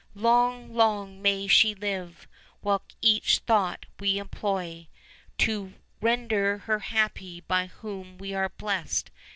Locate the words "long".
0.15-0.73, 0.73-1.21